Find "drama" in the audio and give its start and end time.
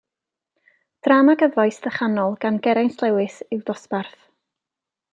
1.07-1.35